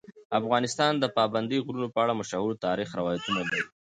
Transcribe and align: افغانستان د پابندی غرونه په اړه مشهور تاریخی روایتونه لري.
افغانستان 0.39 0.93
د 0.97 1.05
پابندی 1.17 1.57
غرونه 1.65 1.87
په 1.93 1.99
اړه 2.03 2.13
مشهور 2.21 2.53
تاریخی 2.65 2.95
روایتونه 3.01 3.39
لري. 3.49 3.63